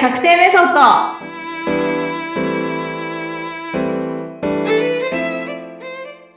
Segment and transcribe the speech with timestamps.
[0.00, 0.80] 確定メソッド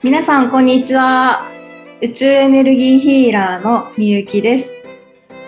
[0.04, 1.50] 皆さん、こんにちは。
[2.02, 4.74] 宇宙エネルギーヒーラーのみゆきです。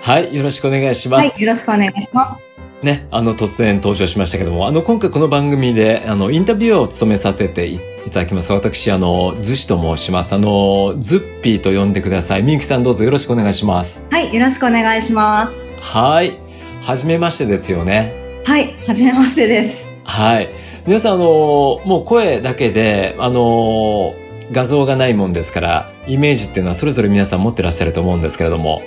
[0.01, 1.27] はい、よろしくお願いします。
[1.27, 2.41] はい、よろしくお願いします。
[2.81, 7.79] ね、あの、突然登場しましたけども、あの、今回この番組で、あの、インタビューを務めさせてい
[8.11, 8.53] ただきます。
[8.53, 10.33] 私、あの、ズシと申します。
[10.33, 12.43] あの、ズッピーと呼んでください。
[12.43, 14.07] みゆきさんどうぞよろしくお願いします。
[14.09, 15.59] はい、よろしくお願いします。
[15.81, 16.44] はい。
[16.85, 18.13] はじめましてですよね。
[18.45, 19.91] はい、はじめましてです。
[20.03, 20.53] はい。
[20.85, 24.13] 皆さん、あの、もう声だけで、あの、
[24.51, 28.83] 画像がないもんですから、イメージっていうのはそれぞれ皆さん持ってらっしゃると思うんですけれども、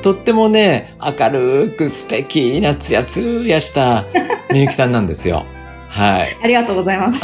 [0.00, 4.04] とってもね、明るく素敵なツヤツヤした
[4.52, 5.44] みゆきさんなんですよ。
[5.88, 6.38] はい。
[6.40, 7.20] ありがとうございます。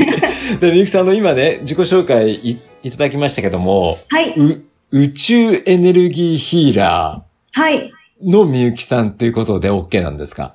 [0.60, 7.22] で、みゆきさんあの今ね、自己紹介いいただきましたけども、はい、う宇宙エネルギーヒーラ
[7.52, 10.54] はい、ーのみゆきさんということで OK なんですか？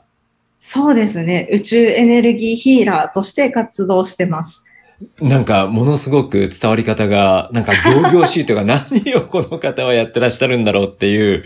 [0.58, 1.50] そうですね。
[1.52, 4.64] 宇宙エネルギーヒーラーとして活動してます。
[5.22, 11.44] なんか、ものすごく伝わり方が、なんか、行々しいというか、 何をこの方はやってらっしゃるんだろうっていう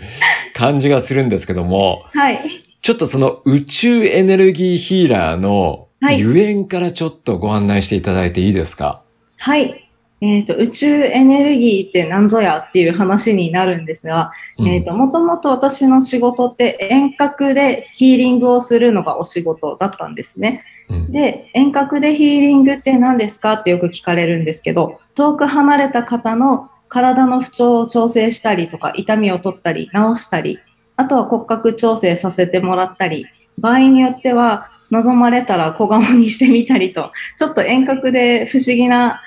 [0.54, 2.38] 感じがするんですけども、はい、
[2.82, 9.00] ちょっとその宇宙エネルギーヒーラーのはいゆえんからちょっとご案内していただいていいですか？
[9.38, 9.87] はい。
[10.20, 20.64] えっ、と、宇宙エネルギーって何ぞやっていう話になるんですが、うんえっ、と、もともと私の仕事って遠隔でヒーリングをするのがお仕事だったんですね。
[20.88, 30.58] うんで、遠隔でヒーリングって何ですかってよく聞かれるんですけど、遠く離れた方の体の不調を調整したりとか、痛みを取ったり、治したり、
[30.96, 33.26] あとは骨格調整させてもらったり、
[33.58, 39.20] 場合によっては望まれたら小顔にしてみたりと、ちょっと遠隔で不思議な、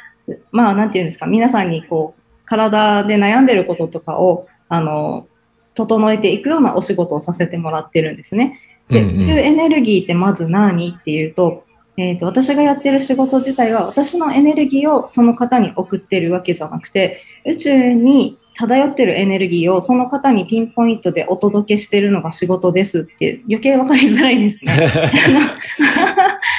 [0.51, 5.27] まあ、なんていうんですか、皆さんにこう、体で悩んでることとかを、あの、
[5.73, 8.59] 整えていくようなお仕事をさせてもらってるんですね。
[8.89, 11.63] で、宇宙エネルギーってまず何っていうと、
[11.97, 24.71] えー、と私がやってる仕事自体は私のエネルギーをその方に送ってるわけじゃなくて宇宙に漂ってるエネルギーをその方にピンポイントでお届けしてるのが仕事ですって余計分かりづらいですね。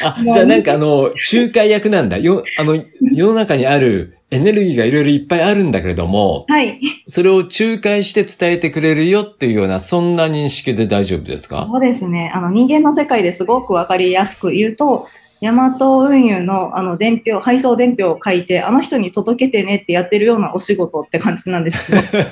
[0.05, 2.19] あ、じゃあなんかあの、仲介役なんだ。
[2.19, 2.83] よ、あの、
[3.13, 6.79] 世の中にあるエネルギーがいろいろいっぱいあるんだけれども、はい。
[7.07, 11.69] それを仲介して伝えてくれるよっていうような、そんな認識で大丈夫ですか？
[11.71, 12.33] そうですね。
[12.35, 15.07] あの人間の世界ですごく分かりやすく言うと、
[15.43, 22.25] ヤマト運輸のあの伝票、配送伝票を書いて、あの人に届けてねってやってるようなお仕事って感じなんですけど、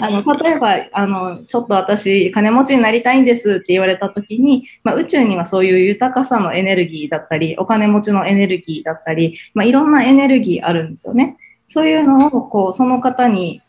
[0.00, 11.36] あの例えばあの、ちょっと私、金持ちになりたいんですって言われたときに、まあ、宇宙にはそういう豊かさのエネルギーだったり、お金持ちのエネルギーだったり、まあ、いろんなエネルギーあるんですよね。
[11.66, 13.60] そういうのをこうその方に、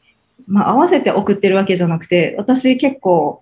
[0.47, 3.41] まあ、合わせて送ってるわけじゃなくて、私結構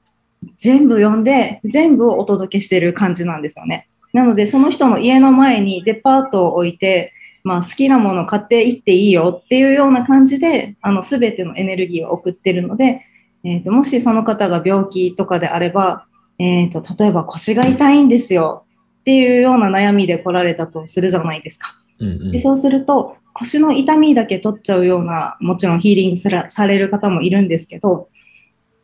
[0.58, 3.88] 全部読んで、全部をお届けしてる感じなんですよね。
[4.14, 7.14] なので、その人の家の前にデパートを置いて、
[7.44, 13.06] まあ、好きなもの買っていっていいよっていうような感じで、あの、すべてのエネルギーを送ってるので、
[13.44, 16.06] えっ、と、もしその方が病気とかであれば、
[16.38, 18.66] えっ、と、例えば腰が痛いんですよ
[19.02, 21.76] っていうような悩みで来られたとするじゃないですか。
[22.00, 28.10] うんうんでそうすると、腰の痛みだけ取っちゃうような、もちろんヒーリングされる方もいるんですけど、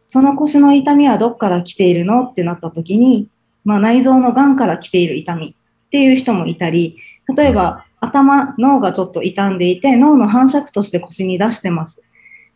[0.08, 2.24] その腰の痛みはどっから来ているの？
[2.24, 3.28] ってなった時に、
[3.68, 6.98] まあ、内臓の癌から来ている痛みっていう人もいたり、
[7.36, 12.02] 例えば頭、脳がちょっと傷んでいて、脳の反射区として腰に出してます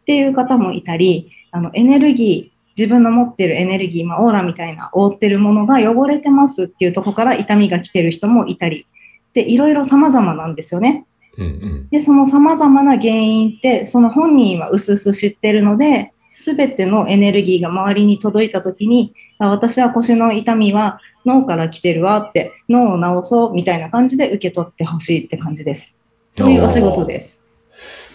[0.01, 8.87] っていう方もいたり、あのエネルギー、自分の持ってるエネルギー、まあ、オーラみたいな覆ってるものが汚れてますっていうところから痛みが来てる人もいたり、
[9.33, 11.05] で、いろいろ様々なんですよね。
[11.37, 25.97] うんうんで、その様々な原因って、その本人は薄々知ってるので、すべてのエネルギーが周りに届いたときに、あ私は腰の痛みは脳から来てるわって、脳を治そうみたいな感じで受け取ってほしいって感じです。
[26.31, 27.41] そういうお仕事です。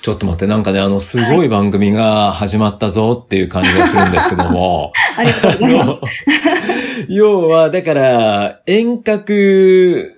[0.02, 4.92] ちょっと待って、なんかね、あの、すごい番組が始まったぞっていう感じがするんですけども。
[5.18, 6.02] ありがとうございます。
[7.12, 10.12] 要は、だから、遠隔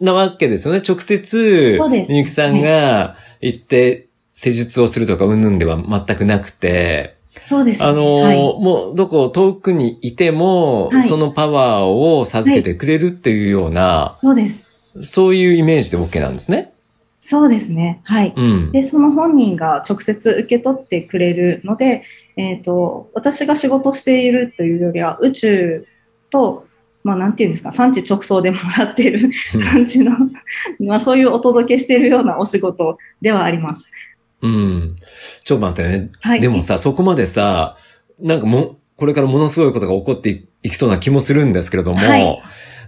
[0.00, 0.80] なわけですよね。
[0.86, 1.78] 直接
[2.08, 7.84] みゆきさんが行って施術をするとかうんぬんでは全くなくて、そうです。
[7.84, 14.66] あのーはい、もうどこ遠くにいても、はいそのパワーを授けてくれるっていうような、そうです。
[15.02, 16.72] そういうイメージで OK なんですね。
[17.18, 18.00] そうですね。
[18.04, 18.32] はい。
[18.36, 18.72] うん。
[18.72, 22.04] で、その本人が直接受け取ってくれるので、
[22.36, 25.86] えっ、と、私が仕事しているというよりは、宇宙
[26.30, 26.66] と、
[27.02, 29.30] まあ、なんていうんですか、産地直送でもらってる
[29.72, 30.12] 感じの、
[30.80, 33.90] まあ、そういうお届けしているようなお仕事ではあります。
[34.42, 34.96] うん。
[35.44, 36.10] ちょっと待ってね。
[36.20, 36.40] はい。
[36.40, 37.76] でもさ、そこまでさ、
[38.20, 42.42] なんかもう、これからものすごいことが起こっていいきそうな気もするんですけれども、はい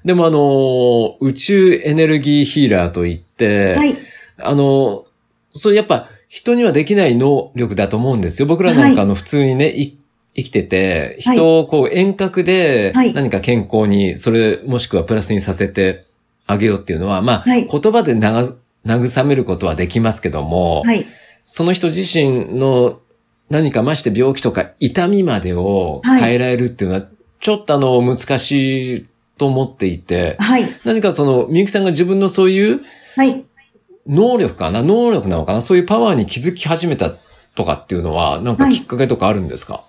[0.05, 3.97] でもあの、宇宙エネルギーヒーラーといって、はい。
[4.39, 5.05] あの、
[5.51, 8.47] そうやっぱ人にはできない能力だと思うんですよ。
[8.47, 9.97] 僕らなんかあの普通にね、い
[10.37, 16.07] 生きてて、はい人をこう遠隔ではい何か健康に、それもしくはプラスにさせて
[16.47, 21.07] あげようっていうのは、まあ、はい言葉で慰めることはできますけども、はい。
[21.51, 23.01] その人自身の
[23.51, 27.07] 何かまして病気とか痛みまでを変えられるっていうのは、
[27.41, 29.03] ちょっとあの難しい
[29.39, 30.65] と思っていて、はい。
[30.85, 32.81] 何かその、みゆきさんが自分のそういう
[33.17, 33.45] はい。
[34.07, 34.83] 能力かな？
[34.83, 35.63] 能力なのかな？
[35.63, 37.11] そういうパワーに気づき始めた
[37.55, 39.83] とかっていうのは、なんかきっかけとかあるんですか、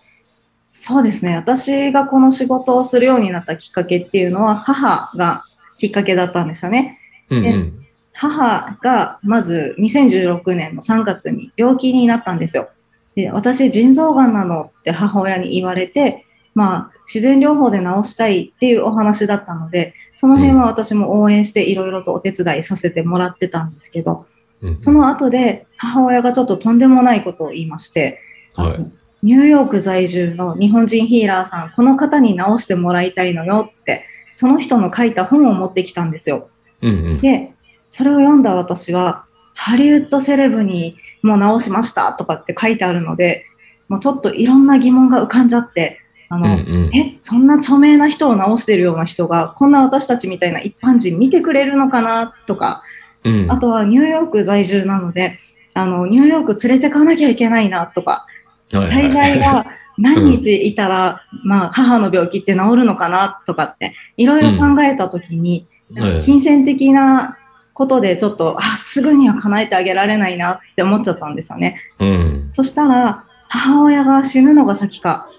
[0.68, 1.36] そうですね。
[1.36, 5.44] 私がこの仕事をするようになったきっかけっていうのは、母が
[5.78, 7.00] きっかけだったんですよね。
[7.30, 7.86] うんうん。
[8.20, 12.70] 母がまず2016年の3月に病気になったんですよ。
[13.16, 24.26] で私、腎臓がんなのって母親に言われて、まあ、自然療法で治したいっていうお話だったので、その辺は私も応援していろいろとお手伝いさせてもらってたんですけど、
[24.62, 28.20] うんその後で母親がちょっととんでもないことを言いまして、
[28.56, 28.92] はい
[29.22, 36.50] ニューヨーク在住の日本人ヒーラーさん、この方に治してもらいたいのよって、その人の書いた本を持ってきたんですよ。
[36.82, 37.20] うんうん。
[37.20, 37.52] で、
[37.90, 43.46] それを読んだ私は、ハリウッドセレブにもう治しましたとかって書いてあるので、
[43.90, 46.00] もうちょっといろんな疑問が浮かんじゃって、
[46.30, 46.96] あの、うんうん。
[46.96, 52.84] え、そんな著名な人を治してるような人が、こんな私たちみたいな一般人見てくれるのかなとか、
[53.24, 53.52] うん。
[53.52, 55.40] あとはニューヨーク在住なので、
[55.74, 58.28] あの、ニューヨーク連れてかなきゃいけないなとか、
[58.72, 59.10] はいはい。
[59.10, 59.66] 滞在が
[59.98, 66.24] 何日いたら、まあ、母の病気って治るのかなとかって、いろいろ考えたときに、はい。
[66.26, 67.39] 金銭的な
[67.80, 71.80] ことでちょっと、あ、すぐには叶えてあげられないなって思っちゃったんですよね。
[71.98, 72.50] うん。
[72.52, 75.30] そしたら、母親が死ぬのが先か、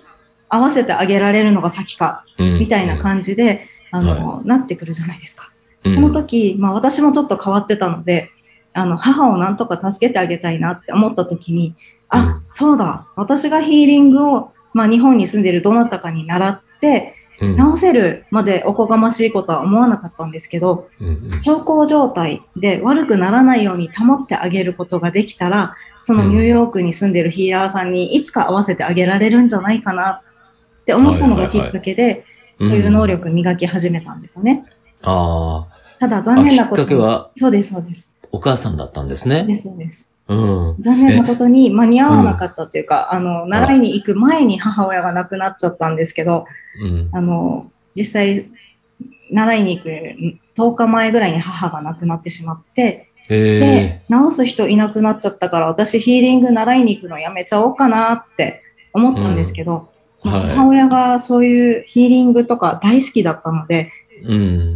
[0.48, 5.50] 合わせてあげられるのが先か、うんみたいな感じで、あの、なってくるじゃないですか。
[5.84, 8.30] じその時、まあ私もちょっと変わってたので、
[8.72, 11.74] あの、母をなんとか助けてあげたいなって思った時に、
[12.08, 21.42] あうん、そうだ、私がヒーリングを、まあ日本に住んでいるどなたかに習って、うん治せるまでおこがましいことは思わなかったんですけど、うんうん
[21.86, 32.24] 状態で悪くならないように保ってあげることができたら、そのニューヨークに住んでるヒーラーさんにいつか合わせてあげられるんじゃないかなって思ったのがきっかけで、
[32.58, 34.62] そういう能力磨き始めたんですよね。
[35.02, 35.66] あ
[35.98, 36.22] ただあ。
[36.22, 38.10] 残念なことあきっかけはそうです、そうです。
[38.32, 39.44] お母さんだったんですね。
[39.44, 40.09] です、そうです。
[40.30, 40.82] うん。
[40.82, 46.46] 残念なことに間に合わなかったというか、あの、習いに行く前に母親が亡くなっちゃったんですけど、
[46.80, 47.08] うん。
[47.12, 48.46] あの、実際、
[49.32, 49.88] 習いに行く
[50.56, 58.62] 10日前ぐらいに母が亡くなってしまって、えで、治す人いなくなっちゃったから、私ヒーリング習いに行くのやめちゃおうかなって
[58.92, 59.88] 思ったんですけど、
[60.22, 63.92] 母は親がそういうヒーリングとか大好きだったので、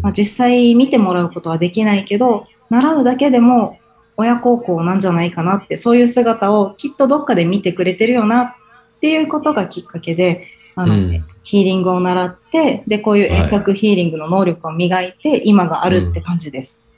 [0.03, 0.13] まあ、。
[0.13, 3.79] 実際見てもらうことはできないけど、習うだけでも
[4.17, 8.55] 親孝行なんじゃないかなって、そういう姿をきっとどっかで見てくれてるよなっ
[9.01, 16.89] ていうことがきっかけで、あの、うんヒーリングを習って、で、こういう遠隔ヒーリングの能力を磨いて、今があるって感じです。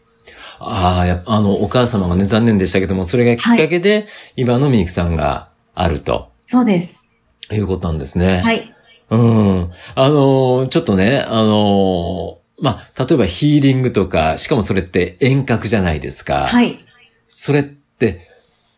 [0.60, 7.06] ああ、やっぱあの、お母様がね、残念でしたけども、それがきっかけで、今のみゆきさんがあるとそうです。
[7.50, 8.40] いうことなんですね。
[8.40, 8.72] はい。
[9.10, 9.70] うん。
[9.94, 16.46] あのー、ちょっとね、あのー、まあ、例えばヒーリングとか、しかもそれって遠隔じゃないですか。
[16.46, 16.85] はい。
[17.28, 18.20] それって、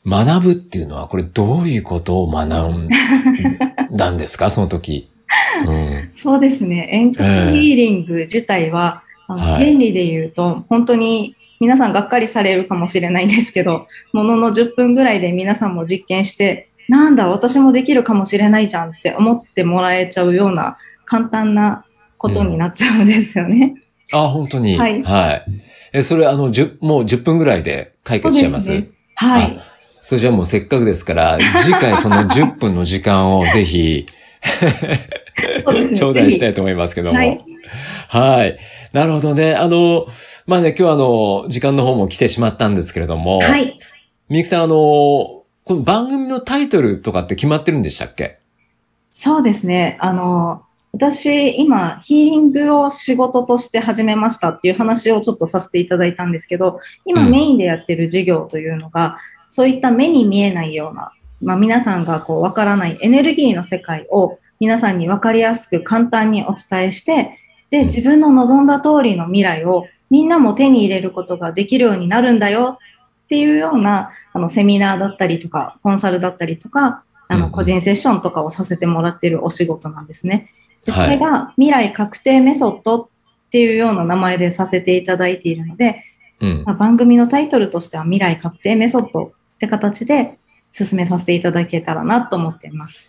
[0.06, 2.88] 学ぶっていうのは、これどういうことを学ん
[3.96, 4.48] だんですか？
[4.50, 5.08] その時。
[5.66, 6.10] うん。
[6.14, 6.88] そうですね。
[6.92, 21.84] 遠隔ヒーリング自体は、あのはい原理で言うと、本当に皆さんがっかりされるかもしれないんですけど、ものの10分ぐらいで皆さんも実験して、なんだ、私もできるかもしれないじゃんって思ってもらえちゃうような簡単な
[22.16, 23.74] ことになっちゃうんですよね。
[24.12, 24.78] あ、本当に。
[24.78, 25.44] はいはい。
[25.92, 28.70] え、それあの、10もう10分ぐらいで解決しちゃいます？
[28.70, 29.60] ねはい。
[30.02, 34.06] それじゃあもうせっかくですから、 次回その10分の時間をぜひ、
[35.80, 37.18] ね頂戴したいと思いますけども。
[37.18, 37.38] はい
[38.08, 38.58] はい。
[38.94, 39.54] なるほどね。
[39.54, 40.06] あの、
[40.46, 43.78] まあね、今日あの、時間の方も来てしまったんですけれども、はい。
[44.30, 48.38] みゆきさん、あの、この番組のタイトルとかって決まってるんでしたっけ？
[49.12, 49.98] そうですね。
[50.00, 57.30] あの、私、今、ヒーリングを仕事として始めましたっていう話をちょっとさせていただいたんですけど、今うん。
[57.30, 67.38] メインでやってる事業というのが、そういった目に見えないような、まあ皆さんがこうわからないエネルギーの世界を皆さんにわかりやすく簡単にお伝えして、
[67.70, 67.86] で、うん。
[67.86, 72.78] 自分の望んだ通りの未来をみんなも手に入れることができるようになるんだよ
[73.24, 80.50] っていうような、あの、セミナーだったりとか、コンサルだったりとか、あうんの、個人セッションとかをさせてもらってるお仕事なんですね。
[80.88, 83.08] でこれが未来確定メソッドっ
[83.50, 86.04] ていうような名前でさせていただいているので、
[86.40, 86.62] うん。
[86.64, 90.38] まあ番組のタイトルとしては未来確定メソッドって形で
[90.72, 93.08] 進めさせていただけたらなと思っています。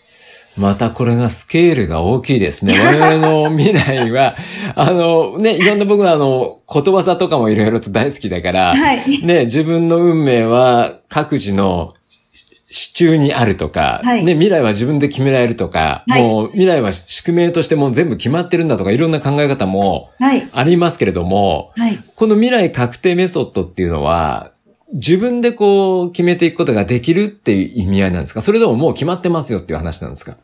[0.57, 2.73] またこれがスケールが大きいですね。
[2.79, 4.35] 我々の未来は、
[4.75, 9.25] あの、ね、いろんな僕はあの、ことわざとかもいろいろと大好きだから、はい。
[9.25, 11.93] ね、自分の運命は各自の
[12.71, 20.47] 支柱にあるとか、はいね、未来は自分で決められるとか、はいもう未来は宿命としてもう全部決まってるんだとか、いろんな考え方もはい。
[20.51, 21.97] ありますけれども、はい。
[22.15, 24.51] この未来確定メソッドっていうのは、
[24.93, 28.41] 自分でこう決めていくことができるっていう意味合いなんですか？
[28.41, 30.37] それとももう決まってますよっていう話なんですか？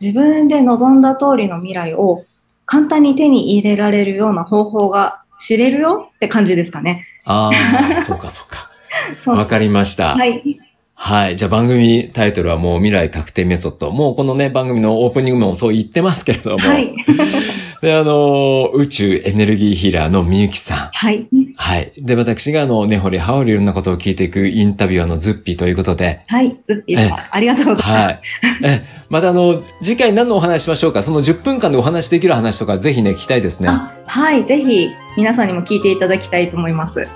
[0.00, 2.22] 自分で望んだ通りの未来を
[2.66, 7.06] 簡単に手に入れられるような方法が知れるよって感じですかね。
[7.24, 8.70] ああ、そうかそうか。
[9.32, 10.14] わかりました。
[10.14, 10.58] はい。
[11.00, 11.36] はい。
[11.36, 13.92] じゃあ番組タイトルはもう未来確定メソッド。
[13.92, 16.58] もうこのね、番組のオープニングもそう言ってますけれども。
[16.58, 16.92] はい。
[17.80, 20.90] で、あの、宇宙エネルギーヒーラーのみゆきさん。
[20.92, 21.28] はい。
[21.54, 21.92] はい。
[21.96, 26.22] で、私があの、根掘り葉掘りいろんなことを聞いていくインタビュアーのズッピーということで。
[26.26, 26.56] はい。
[26.64, 27.88] ズッピーさん、ありがとうございます。
[27.88, 28.20] はい。
[28.64, 31.04] え、またあの、次回何のお話しましょうか？
[31.04, 33.68] その10分間でお話できる話とかぜひね、聞きたいですね。
[33.68, 34.44] あはい。
[34.44, 37.06] ぜひ、皆さんにも聞いていただきたいと思います。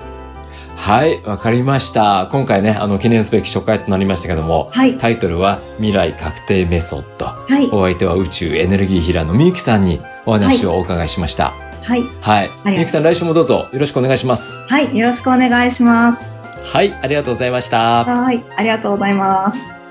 [0.82, 1.22] はい。
[1.22, 2.28] わかりました。
[2.32, 4.98] 今回ね、あの、記念すべき初回となりましたけども、はい。
[4.98, 7.26] タイトルは未来確定メソッド。
[7.26, 7.68] はい。
[7.68, 11.54] お相手は宇宙エネルギーヒーラーのみゆきさんにお話をお伺いしました。
[11.84, 12.02] はい。
[12.20, 12.48] はい。
[12.64, 14.58] がみゆきさん来週もどうぞよろしくお願いします。
[14.68, 14.96] はい。
[14.98, 16.20] よろしくお願いします。
[16.64, 16.92] はい。
[17.00, 18.04] ありがとうございました。
[18.04, 18.44] はい。
[18.56, 19.81] ありがとうございます。